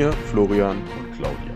[0.00, 1.52] Mir, Florian und Claudia.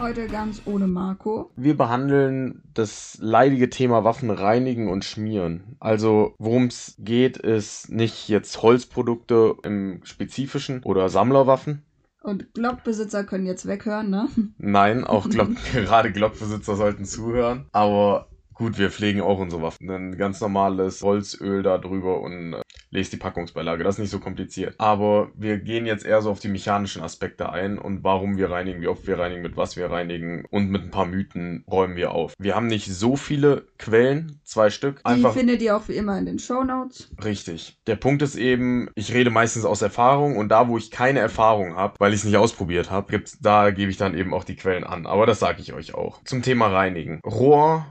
[0.00, 1.50] Heute ganz ohne Marco.
[1.56, 5.76] Wir behandeln das leidige Thema Waffen reinigen und schmieren.
[5.78, 11.82] Also worum es geht, ist nicht jetzt Holzprodukte im Spezifischen oder Sammlerwaffen.
[12.22, 14.28] Und Glockbesitzer können jetzt weghören, ne?
[14.56, 17.66] Nein, auch Glock gerade Glockbesitzer sollten zuhören.
[17.72, 19.90] Aber gut, wir pflegen auch unsere Waffen.
[19.90, 23.82] Ein ganz normales Holzöl da drüber und äh, lest die Packungsbeilage.
[23.82, 24.74] Das ist nicht so kompliziert.
[24.78, 28.80] Aber wir gehen jetzt eher so auf die mechanischen Aspekte ein und warum wir reinigen,
[28.80, 32.12] wie oft wir reinigen, mit was wir reinigen und mit ein paar Mythen räumen wir
[32.12, 32.34] auf.
[32.38, 35.00] Wir haben nicht so viele Quellen, zwei Stück.
[35.08, 37.10] Die findet ihr auch wie immer in den Show Notes.
[37.24, 37.78] Richtig.
[37.86, 41.76] Der Punkt ist eben, ich rede meistens aus Erfahrung und da, wo ich keine Erfahrung
[41.76, 44.84] habe, weil ich es nicht ausprobiert habe, da gebe ich dann eben auch die Quellen
[44.84, 45.06] an.
[45.06, 46.22] Aber das sage ich euch auch.
[46.24, 47.20] Zum Thema Reinigen.
[47.24, 47.86] Rohr,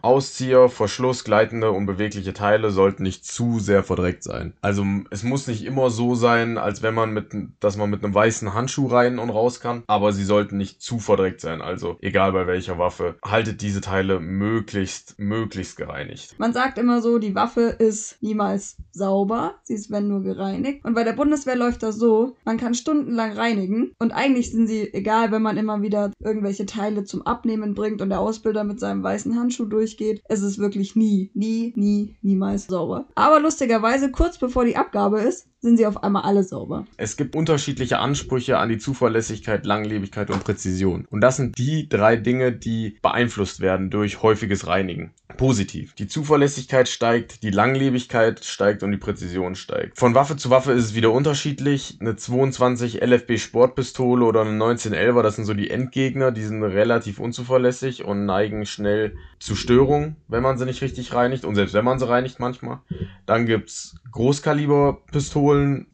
[0.51, 4.53] Auszieher, Verschluss, gleitende und bewegliche Teile sollten nicht zu sehr verdreckt sein.
[4.61, 8.13] Also es muss nicht immer so sein, als wenn man mit, dass man mit einem
[8.13, 11.61] weißen Handschuh rein und raus kann, aber sie sollten nicht zu verdreckt sein.
[11.61, 16.35] Also egal bei welcher Waffe, haltet diese Teile möglichst, möglichst gereinigt.
[16.37, 20.83] Man sagt immer so, die Waffe ist niemals sauber, sie ist wenn nur gereinigt.
[20.83, 24.93] Und bei der Bundeswehr läuft das so, man kann stundenlang reinigen und eigentlich sind sie
[24.93, 29.03] egal, wenn man immer wieder irgendwelche Teile zum Abnehmen bringt und der Ausbilder mit seinem
[29.03, 30.21] weißen Handschuh durchgeht.
[30.27, 33.07] Es ist wirklich nie, nie, nie, niemals sauber.
[33.15, 36.87] Aber lustigerweise, kurz bevor die Abgabe ist, sind sie auf einmal alle sauber.
[36.97, 41.05] Es gibt unterschiedliche Ansprüche an die Zuverlässigkeit, Langlebigkeit und Präzision.
[41.09, 45.13] Und das sind die drei Dinge, die beeinflusst werden durch häufiges Reinigen.
[45.37, 45.93] Positiv.
[45.95, 49.97] Die Zuverlässigkeit steigt, die Langlebigkeit steigt und die Präzision steigt.
[49.97, 51.97] Von Waffe zu Waffe ist es wieder unterschiedlich.
[51.99, 57.19] Eine 22 LFB Sportpistole oder eine 1911er, das sind so die Endgegner, die sind relativ
[57.19, 61.85] unzuverlässig und neigen schnell zu Störungen, wenn man sie nicht richtig reinigt und selbst wenn
[61.85, 62.79] man sie reinigt manchmal.
[63.25, 65.50] Dann gibt's Großkaliberpistolen,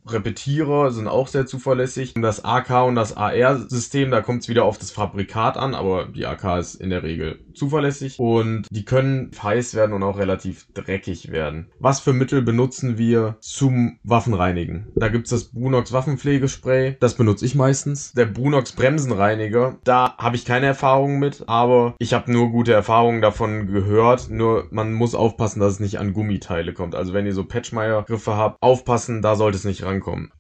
[0.08, 2.14] Repetierer sind auch sehr zuverlässig.
[2.16, 6.26] Das AK und das AR-System, da kommt es wieder auf das Fabrikat an, aber die
[6.26, 11.32] AK ist in der Regel zuverlässig und die können heiß werden und auch relativ dreckig
[11.32, 11.72] werden.
[11.80, 14.88] Was für Mittel benutzen wir zum Waffenreinigen?
[14.96, 18.14] Da gibt's das Brunox Waffenpflegespray, das benutze ich meistens.
[18.14, 23.22] Der Brunox Bremsenreiniger, da habe ich keine Erfahrung mit, aber ich habe nur gute Erfahrungen
[23.22, 24.30] davon gehört.
[24.30, 26.96] Nur man muss aufpassen, dass es nicht an Gummiteile kommt.
[26.96, 30.34] Also wenn ihr so Patchmeyer Griffe habt, aufpassen, da sollte es nicht rankommen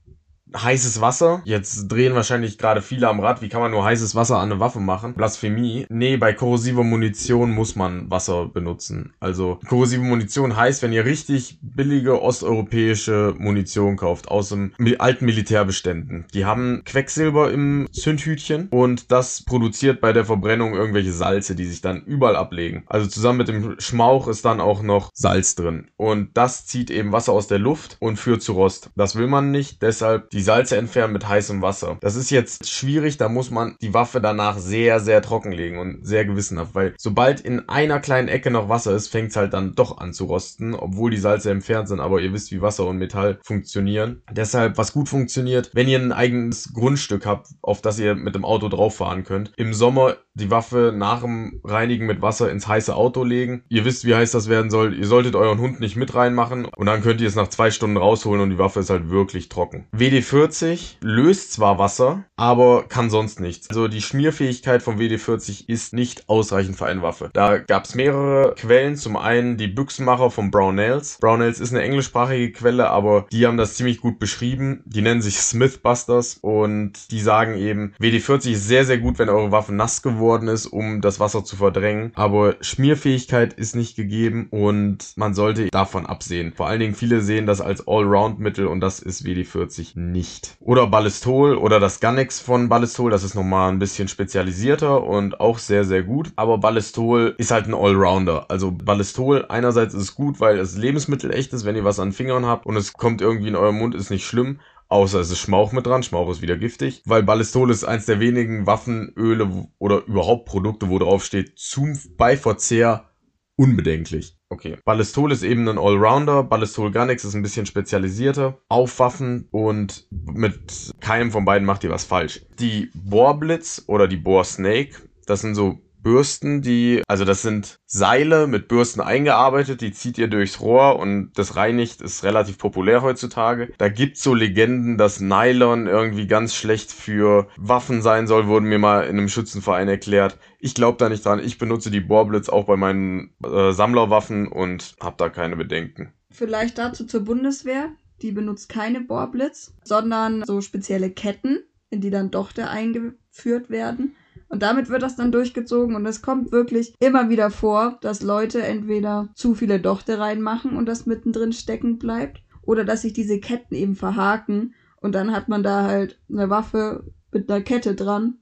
[0.64, 1.42] heißes Wasser.
[1.46, 3.42] Jetzt drehen wahrscheinlich gerade viele am Rad.
[3.42, 5.14] Wie kann man nur heißes Wasser an eine Waffe machen?
[5.14, 5.86] Blasphemie.
[5.90, 9.14] Nee, bei korrosiver Munition muss man Wasser benutzen.
[9.20, 16.26] Also korrosive Munition heißt, wenn ihr richtig billige osteuropäische Munition kauft aus dem alten Militärbeständen.
[16.34, 21.82] Die haben Quecksilber im Zündhütchen und das produziert bei der Verbrennung irgendwelche Salze, die sich
[21.82, 22.84] dann überall ablegen.
[22.88, 25.88] Also zusammen mit dem Schmauch ist dann auch noch Salz drin.
[25.98, 28.90] Und das zieht eben Wasser aus der Luft und führt zu Rost.
[28.96, 31.98] Das will man nicht, deshalb die Salze entfernen mit heißem Wasser.
[32.00, 36.08] Das ist jetzt schwierig, da muss man die Waffe danach sehr, sehr trocken legen und
[36.08, 39.76] sehr gewissenhaft, weil sobald in einer kleinen Ecke noch Wasser ist, fängt es halt dann
[39.76, 42.98] doch an zu rosten, obwohl die Salze entfernt sind, aber ihr wisst, wie Wasser und
[42.98, 44.22] Metall funktionieren.
[44.32, 48.46] Deshalb, was gut funktioniert, wenn ihr ein eigenes Grundstück habt, auf das ihr mit dem
[48.46, 52.96] Auto drauf fahren könnt, im Sommer die Waffe nach dem Reinigen mit Wasser ins heiße
[52.96, 53.64] Auto legen.
[53.70, 54.94] Ihr wisst, wie heiß das werden soll.
[54.94, 57.98] Ihr solltet euren Hund nicht mit reinmachen und dann könnt ihr es nach zwei Stunden
[57.98, 59.88] rausholen und die Waffe ist halt wirklich trocken.
[60.28, 63.70] WD-40 löst zwar Wasser, aber kann sonst nichts.
[63.70, 67.30] Also die Schmierfähigkeit vom WD-40 ist nicht ausreichend für eine Waffe.
[67.34, 68.96] Da gab es mehrere Quellen.
[68.96, 71.18] Zum einen die Büchsenmacher von Brownells.
[71.20, 74.84] Brownells ist eine englischsprachige Quelle, aber die haben das ziemlich gut beschrieben.
[74.86, 79.52] Die nennen sich Smithbusters und die sagen eben, WD-40 ist sehr, sehr gut, wenn eure
[79.52, 82.12] Waffe nass geworden geworden ist, um das Wasser zu verdrängen.
[82.16, 86.54] Aber Schmierfähigkeit ist nicht gegeben und man sollte davon absehen.
[86.56, 90.17] Vor allen Dingen viele sehen das als Allround-Mittel und das ist WD-40 nicht.
[90.60, 95.58] Oder Ballistol oder das Gunnex von Ballistol, das ist nochmal ein bisschen spezialisierter und auch
[95.58, 96.32] sehr, sehr gut.
[96.36, 98.46] Aber Ballistol ist halt ein Allrounder.
[98.50, 102.46] Also Ballistol einerseits ist gut, weil es Lebensmittel echt ist, wenn ihr was an Fingern
[102.46, 104.60] habt und es kommt irgendwie in euren Mund, ist nicht schlimm.
[104.90, 106.04] Außer es ist Schmauch mit dran.
[106.04, 107.02] Schmauch ist wieder giftig.
[107.06, 113.10] Weil Ballistol ist eins der wenigen Waffenöle oder überhaupt Produkte, wo drauf steht, zum Beiverzehr
[113.58, 114.37] unbedenklich.
[114.50, 114.78] Okay.
[114.86, 116.44] Ballistol ist eben ein Allrounder.
[116.44, 121.90] Ballistol Gunnex ist ein bisschen spezialisierter auf Waffen und mit keinem von beiden macht ihr
[121.90, 122.46] was falsch.
[122.60, 128.48] Die Bohrblitz oder die Bohr Snake, das sind so Bürsten, die, also das sind Seile
[128.48, 133.74] mit Bürsten eingearbeitet, die zieht ihr durchs Rohr und das reinigt, ist relativ populär heutzutage.
[133.78, 138.80] Da gibt's so Legenden, dass Nylon irgendwie ganz schlecht für Waffen sein soll, wurden mir
[138.80, 140.38] mal in einem Schützenverein erklärt.
[140.62, 141.44] Ich glaube da nicht dran.
[141.44, 146.14] Ich benutze die Bohrblitz auch bei meinen äh, Sammlerwaffen und habe da keine Bedenken.
[146.32, 147.90] Vielleicht dazu zur Bundeswehr.
[148.22, 151.60] Die benutzt keine Bohrblitz, sondern so spezielle Ketten
[151.90, 154.16] in die dann Dochte eingeführt werden.
[154.50, 158.64] Und damit wird das dann durchgezogen und es kommt wirklich immer wieder vor, dass Leute
[158.64, 163.76] entweder zu viele Dochte reinmachen und das mittendrin stecken bleibt oder dass sich diese Ketten
[163.76, 168.40] eben verhaken und dann hat man da halt eine Waffe mit einer Kette dran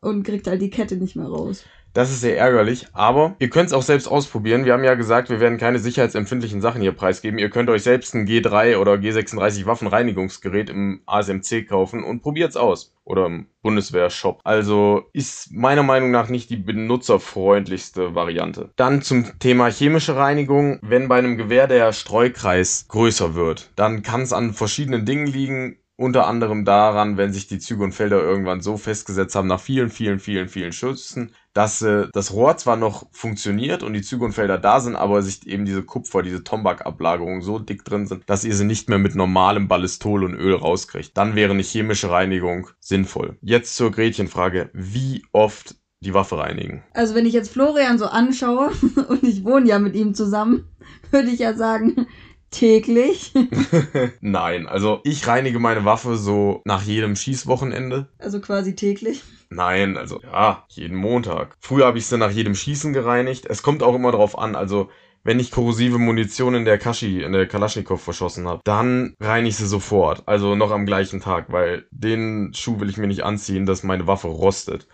[0.00, 1.64] und kriegt halt die Kette nicht mehr raus.
[1.98, 4.64] Das ist sehr ärgerlich, aber ihr könnt es auch selbst ausprobieren.
[4.64, 7.40] Wir haben ja gesagt, wir werden keine sicherheitsempfindlichen Sachen hier preisgeben.
[7.40, 12.94] Ihr könnt euch selbst ein G3 oder G36 Waffenreinigungsgerät im ASMC kaufen und probiert's aus.
[13.02, 14.42] Oder im Bundeswehr-Shop.
[14.44, 18.70] Also ist meiner Meinung nach nicht die benutzerfreundlichste Variante.
[18.76, 20.78] Dann zum Thema chemische Reinigung.
[20.82, 25.78] Wenn bei einem Gewehr der Streukreis größer wird, dann kann es an verschiedenen Dingen liegen
[25.98, 29.90] unter anderem daran, wenn sich die Züge und Felder irgendwann so festgesetzt haben, nach vielen,
[29.90, 34.30] vielen, vielen, vielen Schüssen, dass äh, das Rohr zwar noch funktioniert und die Züge und
[34.30, 38.44] Felder da sind, aber sich eben diese Kupfer, diese Tombak-Ablagerungen so dick drin sind, dass
[38.44, 41.16] ihr sie nicht mehr mit normalem Ballistol und Öl rauskriegt.
[41.16, 43.38] Dann wäre eine chemische Reinigung sinnvoll.
[43.40, 44.70] Jetzt zur Gretchenfrage.
[44.72, 46.84] Wie oft die Waffe reinigen?
[46.94, 48.70] Also wenn ich jetzt Florian so anschaue
[49.08, 50.64] und ich wohne ja mit ihm zusammen,
[51.10, 52.06] würde ich ja sagen,
[52.50, 53.32] täglich.
[54.20, 58.08] Nein, also ich reinige meine Waffe so nach jedem Schießwochenende.
[58.18, 59.22] Also quasi täglich.
[59.50, 61.56] Nein, also ja, jeden Montag.
[61.60, 63.46] Früher habe ich sie nach jedem Schießen gereinigt.
[63.46, 64.88] Es kommt auch immer drauf an, also
[65.24, 69.56] wenn ich korrosive Munition in der Kashi, in der Kalaschnikow verschossen habe, dann reinige ich
[69.56, 70.22] sie sofort.
[70.26, 74.06] Also noch am gleichen Tag, weil den Schuh will ich mir nicht anziehen, dass meine
[74.06, 74.86] Waffe rostet.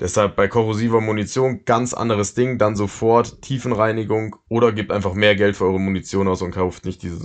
[0.00, 5.56] Deshalb bei korrosiver Munition ganz anderes Ding, dann sofort Tiefenreinigung oder gebt einfach mehr Geld
[5.56, 7.20] für eure Munition aus und kauft nicht diesen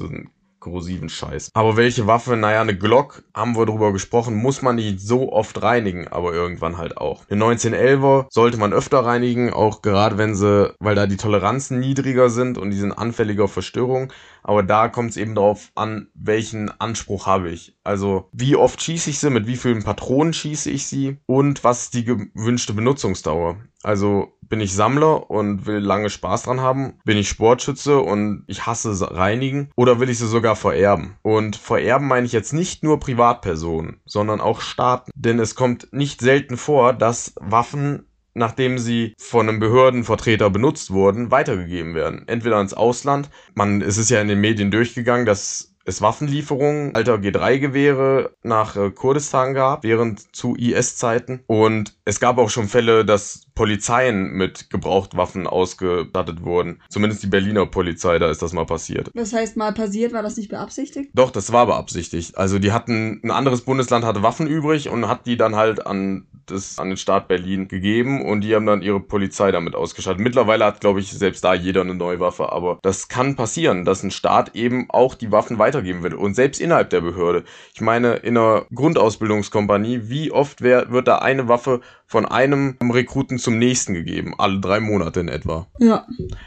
[0.63, 1.49] korrosiven Scheiß.
[1.53, 2.37] Aber welche Waffe?
[2.37, 6.77] Naja, eine Glock, haben wir drüber gesprochen, muss man nicht so oft reinigen, aber irgendwann
[6.77, 7.25] halt auch.
[7.29, 12.29] Eine 1911er sollte man öfter reinigen, auch gerade wenn sie, weil da die Toleranzen niedriger
[12.29, 14.11] sind und die sind anfälliger für Störungen.
[14.41, 17.75] Aber da kommt es eben darauf an, welchen Anspruch habe ich.
[17.83, 21.83] Also wie oft schieße ich sie, mit wie vielen Patronen schieße ich sie und was
[21.83, 23.57] ist die gewünschte Benutzungsdauer.
[23.83, 26.99] Also bin ich Sammler und will lange Spaß dran haben?
[27.05, 29.69] Bin ich Sportschütze und ich hasse reinigen?
[29.75, 31.17] Oder will ich sie sogar vererben?
[31.21, 35.11] Und vererben meine ich jetzt nicht nur Privatpersonen, sondern auch Staaten.
[35.15, 41.29] Denn es kommt nicht selten vor, dass Waffen nachdem sie von einem Behördenvertreter benutzt wurden,
[41.29, 42.27] weitergegeben werden.
[42.27, 43.29] Entweder ins Ausland.
[43.53, 48.91] Man, es ist ja in den Medien durchgegangen, dass es Waffenlieferungen alter G3-Gewehre nach äh,
[48.91, 51.43] Kurdistan gab, während zu IS-Zeiten.
[51.47, 56.81] Und es gab auch schon Fälle, dass Polizeien mit Gebrauchtwaffen ausgestattet wurden.
[56.89, 59.11] Zumindest die Berliner Polizei, da ist das mal passiert.
[59.13, 61.11] Das heißt, mal passiert, war das nicht beabsichtigt?
[61.13, 62.37] Doch, das war beabsichtigt.
[62.37, 66.25] Also die hatten, ein anderes Bundesland hatte Waffen übrig und hat die dann halt an
[66.45, 70.19] das an den Staat Berlin gegeben und die haben dann ihre Polizei damit ausgestattet.
[70.19, 74.03] Mittlerweile hat, glaube ich, selbst da jeder eine neue Waffe, aber das kann passieren, dass
[74.03, 77.43] ein Staat eben auch die Waffen weitergeben will und selbst innerhalb der Behörde.
[77.73, 81.81] Ich meine, in einer Grundausbildungskompanie, wie oft wär, wird da eine Waffe
[82.13, 84.35] von einem Rekruten zum nächsten gegeben?
[84.37, 85.65] Alle drei Monate in etwa.
[85.79, 86.05] Ja,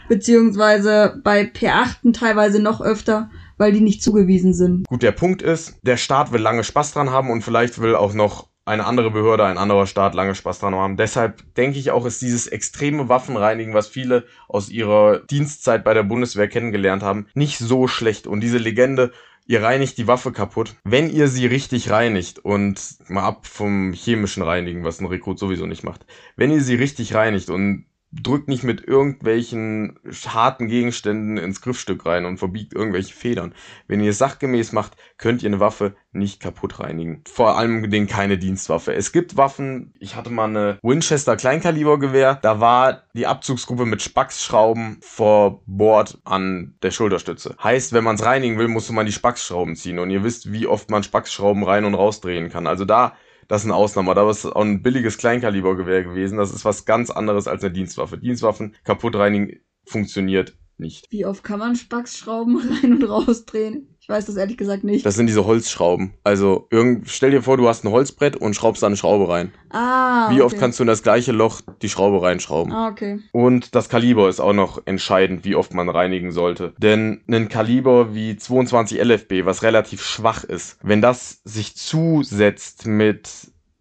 [0.09, 4.87] beziehungsweise bei P8 teilweise noch öfter weil die nicht zugewiesen sind.
[4.87, 8.13] Gut, der Punkt ist, der Staat will lange Spaß dran haben und vielleicht will auch
[8.13, 10.97] noch eine andere Behörde, ein anderer Staat lange Spaß dran haben.
[10.97, 16.03] Deshalb denke ich auch, ist dieses extreme Waffenreinigen, was viele aus ihrer Dienstzeit bei der
[16.03, 18.27] Bundeswehr kennengelernt haben, nicht so schlecht.
[18.27, 19.13] Und diese Legende,
[19.47, 20.75] ihr reinigt die Waffe kaputt.
[20.85, 25.67] Wenn ihr sie richtig reinigt und mal ab vom chemischen Reinigen, was ein Rekrut sowieso
[25.67, 31.61] nicht macht, wenn ihr sie richtig reinigt und drückt nicht mit irgendwelchen harten Gegenständen ins
[31.61, 33.55] Griffstück rein und verbiegt irgendwelche Federn.
[33.89, 37.23] Wenn ihr es sachgemäß macht, könnt ihr eine Waffe nicht kaputt reinigen.
[37.29, 38.95] Vor allem den keine Dienstwaffe.
[38.95, 44.99] Es gibt Waffen, ich hatte mal eine Winchester Kleinkalibergewehr, da war die Abzugsgruppe mit Spaxschrauben
[45.03, 47.57] vor Bord an der Schulterstütze.
[47.63, 50.67] Heißt, wenn man es reinigen will, musste man die Spaxschrauben ziehen und ihr wisst, wie
[50.67, 52.67] oft man Spaxschrauben rein und rausdrehen kann.
[52.67, 53.15] Also da
[53.49, 54.15] das ist eine Ausnahme.
[54.15, 56.39] Da ist auch ein billiges Kleinkalibergewehr gewesen.
[56.39, 58.19] Das ist was ganz anderes als eine Dienstwaffe.
[58.19, 61.07] Dienstwaffen kaputt reinigen funktioniert nicht.
[61.11, 63.96] Wie oft kann man Spaxschrauben rein und rausdrehen?
[64.07, 65.05] Ich weiß das ehrlich gesagt nicht.
[65.05, 66.13] Das sind diese Holzschrauben.
[66.23, 69.51] Also irgend, stell dir vor, du hast ein Holzbrett und schraubst da eine Schraube rein.
[69.71, 70.29] Ah.
[70.31, 70.43] Wie okay.
[70.43, 72.73] oft kannst du in das gleiche Loch die Schraube reinschrauben?
[72.73, 73.19] Ah, okay.
[73.33, 76.73] Und das Kaliber ist auch noch entscheidend, wie oft man reinigen sollte.
[76.79, 83.29] Denn ein Kaliber wie 22 LFB, was relativ schwach ist, wenn das sich zusetzt mit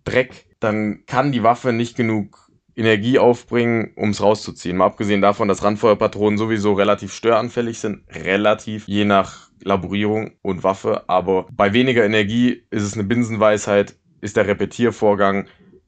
[0.06, 4.78] Dreck, dann kann die Waffe nicht genug Energie aufbringen, um es rauszuziehen.
[4.78, 11.08] Mal abgesehen davon, dass Randfeuerpatronen sowieso relativ störanfällig sind, relativ je nach Laborierung und Waffe,
[11.08, 15.48] aber bei weniger Energie ist es eine Binsenweisheit, ist der Repetiervorgang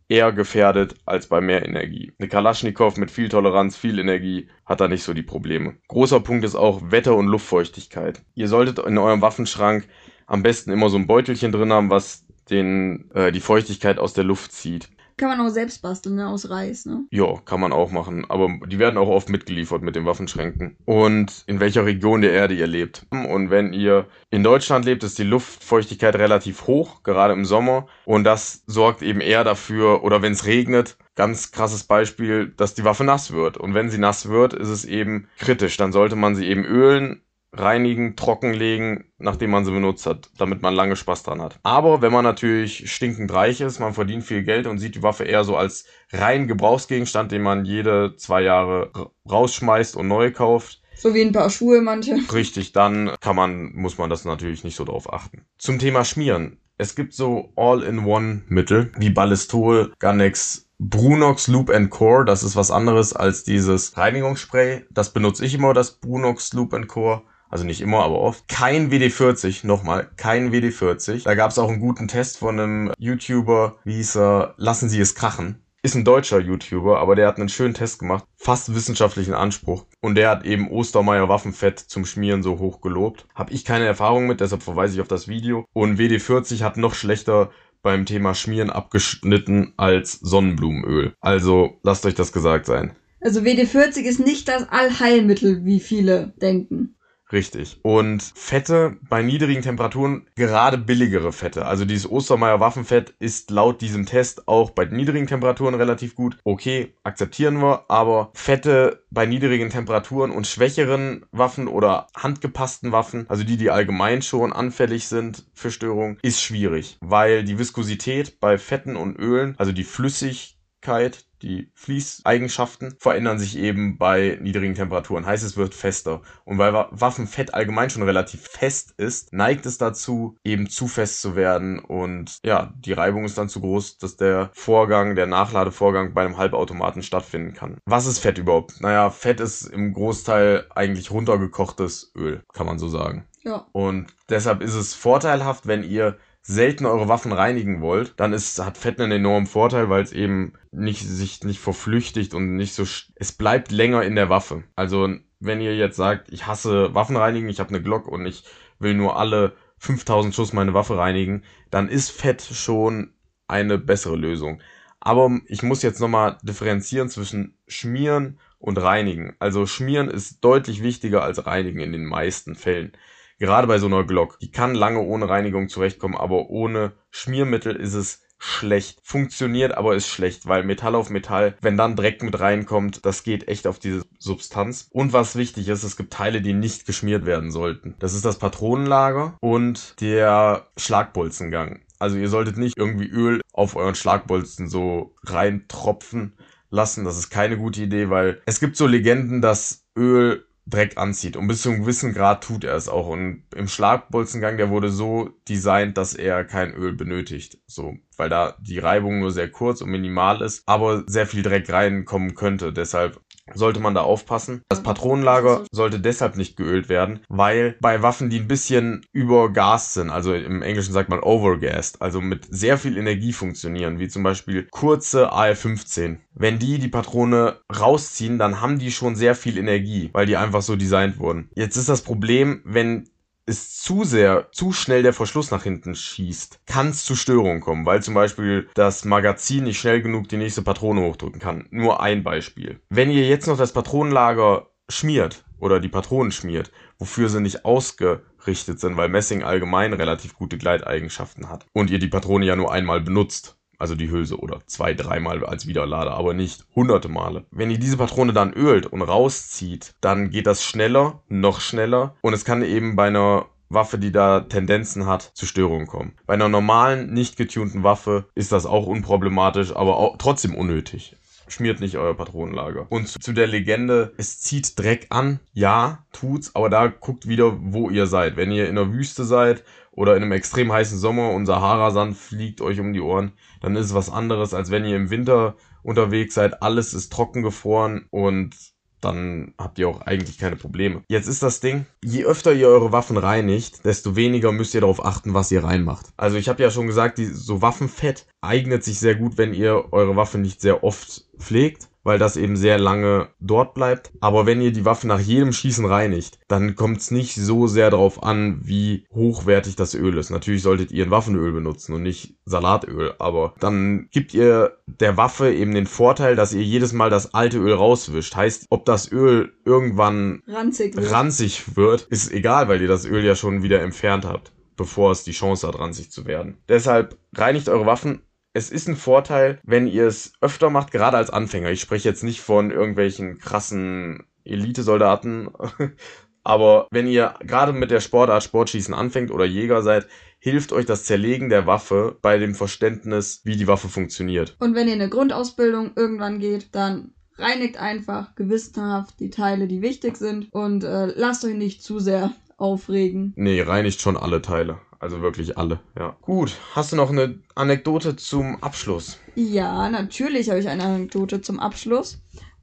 [0.09, 2.13] eher gefährdet als bei mehr Energie.
[2.17, 5.75] Eine Kalaschnikow mit viel Toleranz, viel Energie hat da nicht so die Probleme.
[5.87, 8.21] Großer Punkt ist auch Wetter und Luftfeuchtigkeit.
[8.35, 9.87] Ihr solltet in eurem Waffenschrank
[10.25, 14.23] am besten immer so ein Beutelchen drin haben, was den, äh, die Feuchtigkeit aus der
[14.23, 14.89] Luft zieht.
[15.17, 16.27] Kann man auch selbst basteln, ne?
[16.27, 17.05] Aus Reis, ne?
[17.09, 18.25] Ja, kann man auch machen.
[18.29, 20.77] Aber die werden auch oft mitgeliefert mit den Waffenschränken.
[20.85, 23.07] Und in welcher Region der Erde ihr lebt.
[23.09, 27.87] Und wenn ihr in Deutschland lebt, ist die Luftfeuchtigkeit relativ hoch, gerade im Sommer.
[28.05, 32.83] Und das sorgt eben eher dafür, oder wenn es regnet, ganz krasses Beispiel, dass die
[32.83, 33.57] Waffe nass wird.
[33.57, 35.77] Und wenn sie nass wird, ist es eben kritisch.
[35.77, 37.23] Dann sollte man sie eben ölen
[37.53, 41.59] reinigen, trockenlegen, nachdem man sie benutzt hat, damit man lange Spaß dran hat.
[41.63, 45.23] Aber wenn man natürlich stinkend reich ist, man verdient viel Geld und sieht die Waffe
[45.23, 48.91] eher so als rein Gebrauchsgegenstand, den man jede zwei Jahre
[49.29, 50.81] rausschmeißt und neu kauft.
[50.95, 52.17] So wie ein paar Schuhe manche.
[52.33, 55.45] Richtig, dann kann man, muss man das natürlich nicht so drauf achten.
[55.57, 56.57] Zum Thema Schmieren.
[56.79, 63.13] Es gibt so All-in-One-Mittel wie Ballistol, Ganex, Brunox Loop and Core, das ist was anderes
[63.13, 64.85] als dieses Reinigungsspray.
[64.91, 68.47] Das benutze ich immer, das Brunox Loop and Core also nicht immer, aber oft.
[68.47, 71.23] Kein WD-40, nochmal, kein WD-40.
[71.23, 74.99] Da gab es auch einen guten Test von einem YouTuber, wie hieß er, Lassen Sie
[74.99, 75.61] es krachen.
[75.83, 79.85] Ist ein deutscher YouTuber, aber der hat einen schönen Test gemacht, fast wissenschaftlichen Anspruch.
[80.01, 83.25] Und der hat eben Ostermeier Waffenfett zum Schmieren so hoch gelobt.
[83.35, 85.65] Hab ich keine Erfahrung mit, deshalb verweise ich auf das Video.
[85.73, 87.51] Und WD-40 hat noch schlechter
[87.83, 91.13] beim Thema Schmieren abgeschnitten als Sonnenblumenöl.
[91.21, 92.95] Also lasst euch das gesagt sein.
[93.21, 96.96] Also WD-40 ist nicht das Allheilmittel, wie viele denken.
[97.31, 97.79] Richtig.
[97.81, 101.65] Und Fette bei niedrigen Temperaturen, gerade billigere Fette.
[101.65, 106.37] Also dieses Ostermeier Waffenfett ist laut diesem Test auch bei niedrigen Temperaturen relativ gut.
[106.43, 107.85] Okay, akzeptieren wir.
[107.89, 114.21] Aber Fette bei niedrigen Temperaturen und schwächeren Waffen oder handgepassten Waffen, also die, die allgemein
[114.21, 116.97] schon anfällig sind für Störungen, ist schwierig.
[117.01, 123.97] Weil die Viskosität bei Fetten und Ölen, also die Flüssigkeit, die Fließeigenschaften verändern sich eben
[123.97, 125.25] bei niedrigen Temperaturen.
[125.25, 126.21] Heißt, es wird fester.
[126.45, 131.35] Und weil Waffenfett allgemein schon relativ fest ist, neigt es dazu, eben zu fest zu
[131.35, 131.79] werden.
[131.79, 136.37] Und ja, die Reibung ist dann zu groß, dass der Vorgang, der Nachladevorgang bei einem
[136.37, 137.77] Halbautomaten stattfinden kann.
[137.85, 138.81] Was ist Fett überhaupt?
[138.81, 143.27] Naja, Fett ist im Großteil eigentlich runtergekochtes Öl, kann man so sagen.
[143.43, 143.65] Ja.
[143.71, 146.17] Und deshalb ist es vorteilhaft, wenn ihr
[146.47, 150.53] selten eure Waffen reinigen wollt, dann ist, hat Fett einen enormen Vorteil, weil es eben
[150.71, 152.83] nicht, sich nicht verflüchtigt und nicht so,
[153.15, 154.63] es bleibt länger in der Waffe.
[154.77, 155.09] Also,
[155.41, 158.45] wenn ihr jetzt sagt, ich hasse Waffen reinigen, ich habe eine Glock und ich
[158.79, 163.13] will nur alle 5000 Schuss meine Waffe reinigen, dann ist Fett schon
[163.49, 164.61] eine bessere Lösung.
[165.01, 169.35] Aber ich muss jetzt nochmal differenzieren zwischen Schmieren und Reinigen.
[169.39, 172.93] Also Schmieren ist deutlich wichtiger als Reinigen in den meisten Fällen.
[173.39, 174.39] Gerade bei so einer Glock.
[174.39, 178.99] Die kann lange ohne Reinigung zurechtkommen, aber ohne Schmiermittel ist es schlecht.
[179.03, 183.47] Funktioniert, aber ist schlecht, weil Metall auf Metall, wenn dann Dreck mit reinkommt, das geht
[183.47, 184.87] echt auf diese Substanz.
[184.91, 187.95] Und was wichtig ist, es gibt Teile, die nicht geschmiert werden sollten.
[187.99, 191.81] Das ist das Patronenlager und der Schlagbolzengang.
[191.99, 196.33] Also ihr solltet nicht irgendwie Öl auf euren Schlagbolzen so reintropfen
[196.69, 197.05] lassen.
[197.05, 201.37] Das ist keine gute Idee, weil es gibt so Legenden, dass Öl Dreck anzieht.
[201.37, 203.07] Und bis zu einem gewissen Grad tut er es auch.
[203.07, 207.59] Und im Schlagbolzengang, der wurde so designt, dass er kein Öl benötigt.
[207.67, 211.71] So, weil da die Reibung nur sehr kurz und minimal ist, aber sehr viel Dreck
[211.71, 212.73] reinkommen könnte.
[212.73, 213.21] Deshalb
[213.53, 214.61] sollte man da aufpassen.
[214.69, 220.09] Das Patronenlager sollte deshalb nicht geölt werden, weil bei Waffen, die ein bisschen übergast sind,
[220.09, 224.67] also im Englischen sagt man overgassed, also mit sehr viel Energie funktionieren, wie zum Beispiel
[224.69, 226.17] kurze AR-15.
[226.33, 230.61] Wenn die die Patrone rausziehen, dann haben die schon sehr viel Energie, weil die einfach
[230.61, 231.49] so designt wurden.
[231.55, 233.09] Jetzt ist das Problem, wenn
[233.47, 237.85] es zu sehr, zu schnell der Verschluss nach hinten schießt, kann es zu Störungen kommen,
[237.85, 241.65] weil zum Beispiel das Magazin nicht schnell genug die nächste Patrone hochdrücken kann.
[241.71, 242.81] Nur ein Beispiel.
[242.89, 248.79] Wenn ihr jetzt noch das Patronenlager schmiert oder die Patronen schmiert, wofür sie nicht ausgerichtet
[248.81, 252.99] sind, weil Messing allgemein relativ gute Gleiteigenschaften hat und ihr die Patrone ja nur einmal
[252.99, 257.45] benutzt, also die Hülse oder zwei, dreimal als Wiederlader, aber nicht hunderte Male.
[257.51, 262.33] Wenn ihr diese Patrone dann ölt und rauszieht, dann geht das schneller, noch schneller und
[262.33, 266.13] es kann eben bei einer Waffe, die da Tendenzen hat, zu Störungen kommen.
[266.25, 271.15] Bei einer normalen, nicht getunten Waffe ist das auch unproblematisch, aber auch trotzdem unnötig.
[271.49, 272.87] Schmiert nicht euer Patronenlager.
[272.89, 275.39] Und zu, zu der Legende, es zieht Dreck an.
[275.53, 278.35] Ja, tut's, aber da guckt wieder, wo ihr seid.
[278.35, 279.63] Wenn ihr in der Wüste seid
[279.97, 283.87] oder in einem extrem heißen Sommer und Sahara-Sand fliegt euch um die Ohren, dann ist
[283.87, 288.55] es was anderes, als wenn ihr im Winter unterwegs seid, alles ist trocken gefroren und
[289.01, 291.03] dann habt ihr auch eigentlich keine Probleme.
[291.09, 295.03] Jetzt ist das Ding, je öfter ihr eure Waffen reinigt, desto weniger müsst ihr darauf
[295.03, 296.07] achten, was ihr reinmacht.
[296.15, 299.91] Also ich habe ja schon gesagt, die, so Waffenfett eignet sich sehr gut, wenn ihr
[299.91, 304.11] eure Waffe nicht sehr oft pflegt weil das eben sehr lange dort bleibt.
[304.21, 307.89] Aber wenn ihr die Waffe nach jedem Schießen reinigt, dann kommt es nicht so sehr
[307.89, 310.29] darauf an, wie hochwertig das Öl ist.
[310.29, 315.53] Natürlich solltet ihr ein Waffenöl benutzen und nicht Salatöl, aber dann gibt ihr der Waffe
[315.53, 318.37] eben den Vorteil, dass ihr jedes Mal das alte Öl rauswischt.
[318.37, 320.95] Heißt, ob das Öl irgendwann Ranzig.
[320.95, 321.11] wird.
[321.11, 325.25] ranzig wird, ist egal, weil ihr das Öl ja schon wieder entfernt habt, bevor es
[325.25, 326.57] die Chance hat, ranzig zu werden.
[326.69, 328.21] Deshalb reinigt eure Waffen.
[328.57, 331.69] Es ist ein Vorteil, wenn ihr es öfter macht, gerade als Anfänger.
[331.69, 335.51] Ich spreche jetzt nicht von irgendwelchen krassen Elitesoldaten,
[336.43, 340.07] aber wenn ihr gerade mit der Sportart Sportschießen anfängt oder Jäger seid,
[340.39, 344.55] hilft euch das Zerlegen der Waffe bei dem Verständnis, wie die Waffe funktioniert.
[344.57, 350.17] Und wenn ihr eine Grundausbildung irgendwann geht, dann reinigt einfach gewissenhaft die Teile, die wichtig
[350.17, 353.33] sind und äh, lasst euch nicht zu sehr aufregen.
[353.35, 354.79] Nee, reinigt schon alle Teile.
[354.99, 356.15] Also wirklich alle, ja.
[356.21, 359.19] Gut, hast du noch eine Anekdote zum Abschluss?
[359.35, 362.19] Ja, natürlich habe ich eine Anekdote zum Abschluss.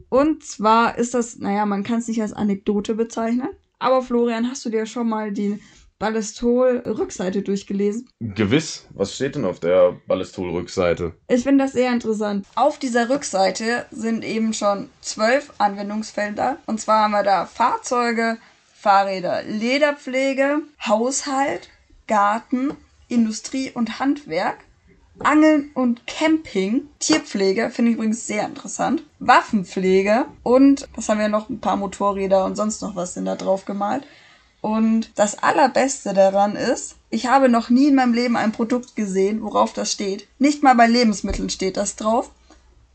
[0.09, 3.49] Und zwar ist das, naja, man kann es nicht als Anekdote bezeichnen.
[3.79, 5.61] Aber Florian, hast du dir schon mal die
[5.99, 8.09] Ballistol-Rückseite durchgelesen?
[8.21, 8.87] Gewiss.
[8.91, 11.15] Was steht denn auf der Ballistol-Rückseite?
[11.29, 12.47] Ich finde das sehr interessant.
[12.57, 16.59] Auf dieser Rückseite sind eben schon zwölf Anwendungsfelder.
[16.67, 18.39] Und zwar haben wir da Fahrzeuge,
[18.75, 21.71] Fahrräder, Lederpflege, Haushalt,
[22.07, 22.73] Garten,
[23.09, 24.59] Industrie und Handwerk,
[25.21, 31.49] Angeln und Camping, Tierpflege, finde ich übrigens sehr interessant, Waffenpflege und, was haben wir noch,
[31.49, 34.05] ein paar Motorräder und sonst noch was sind da drauf gemalt.
[34.61, 39.43] Und das Allerbeste daran ist, ich habe noch nie in meinem Leben ein Produkt gesehen,
[39.43, 40.27] worauf das steht.
[40.39, 42.31] Nicht mal bei Lebensmitteln steht das drauf.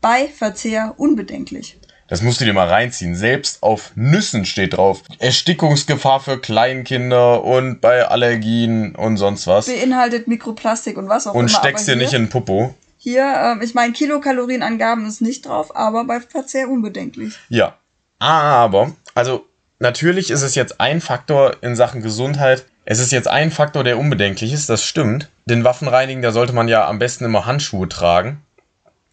[0.00, 1.78] Bei Verzehr unbedenklich.
[2.10, 3.14] Das musst du dir mal reinziehen.
[3.14, 5.02] Selbst auf Nüssen steht drauf.
[5.20, 9.66] Erstickungsgefahr für Kleinkinder und bei Allergien und sonst was.
[9.66, 11.58] Beinhaltet Mikroplastik und was auch Und immer.
[11.60, 12.74] steckst dir nicht in den Popo.
[12.98, 17.34] Hier, ähm, ich meine, Kilokalorienangaben ist nicht drauf, aber bei Verzehr unbedenklich.
[17.48, 17.76] Ja.
[18.18, 19.46] Aber, also
[19.78, 22.66] natürlich ist es jetzt ein Faktor in Sachen Gesundheit.
[22.84, 25.30] Es ist jetzt ein Faktor, der unbedenklich ist, das stimmt.
[25.44, 28.42] Den Waffenreinigen, da sollte man ja am besten immer Handschuhe tragen.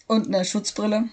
[0.08, 1.04] Und eine Schutzbrille.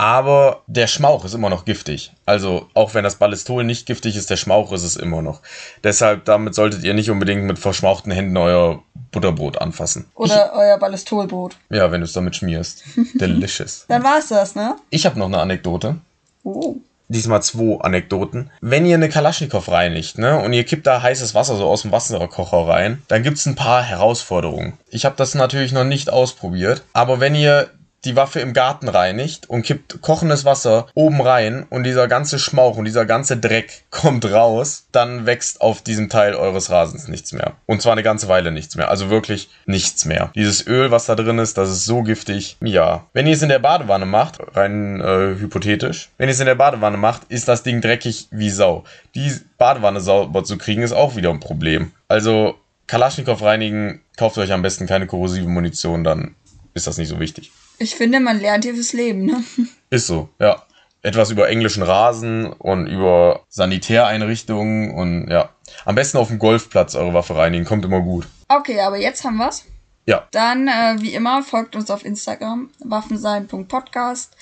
[0.00, 2.10] Aber der Schmauch ist immer noch giftig.
[2.24, 5.42] Also, auch wenn das Ballistol nicht giftig ist, der Schmauch ist es immer noch.
[5.84, 8.82] Deshalb, damit solltet ihr nicht unbedingt mit verschmauchten Händen euer
[9.12, 10.06] Butterbrot anfassen.
[10.14, 11.56] Oder euer Ballistolbrot.
[11.68, 12.82] Ja, wenn du es damit schmierst.
[13.14, 13.84] Delicious.
[13.88, 14.74] Dann war's das, ne?
[14.88, 15.96] Ich habe noch eine Anekdote.
[16.44, 16.76] Oh.
[17.08, 18.50] Diesmal zwei Anekdoten.
[18.62, 21.92] Wenn ihr eine Kalaschnikow reinigt, ne, und ihr kippt da heißes Wasser so aus dem
[21.92, 24.78] Wasserkocher rein, dann gibt's ein paar Herausforderungen.
[24.88, 27.68] Ich habe das natürlich noch nicht ausprobiert, aber wenn ihr
[28.04, 32.76] die Waffe im Garten reinigt und kippt kochendes Wasser oben rein und dieser ganze Schmauch
[32.76, 37.52] und dieser ganze Dreck kommt raus, dann wächst auf diesem Teil eures Rasens nichts mehr.
[37.66, 38.88] Und zwar eine ganze Weile nichts mehr.
[38.88, 40.30] Also wirklich nichts mehr.
[40.34, 42.56] Dieses Öl, was da drin ist, das ist so giftig.
[42.62, 43.06] Ja.
[43.12, 46.54] Wenn ihr es in der Badewanne macht, rein äh, hypothetisch, wenn ihr es in der
[46.54, 48.84] Badewanne macht, ist das Ding dreckig wie Sau.
[49.14, 51.92] Die Badewanne sauber zu kriegen, ist auch wieder ein Problem.
[52.08, 56.34] Also Kalaschnikow reinigen, kauft euch am besten keine korrosive Munition, dann
[56.74, 57.52] ist das nicht so wichtig.
[57.80, 59.42] Ich finde, man lernt hier fürs Leben, ne?
[59.90, 60.62] Ist so, ja.
[61.02, 65.48] Etwas über englischen Rasen und über Sanitäreinrichtungen und ja.
[65.86, 68.28] Am besten auf dem Golfplatz eure Waffe reinigen, kommt immer gut.
[68.48, 69.64] Okay, aber jetzt haben wir's.
[70.04, 70.28] Ja.
[70.30, 74.36] Dann, äh, wie immer, folgt uns auf Instagram, waffensein.podcast.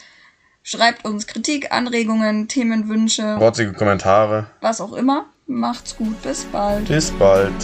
[0.65, 4.49] Schreibt uns Kritik, Anregungen, Themenwünsche, Rotzige Kommentare.
[4.61, 5.27] was auch immer.
[5.47, 6.89] Macht's gut, bis bald.
[6.89, 7.55] Bis bald.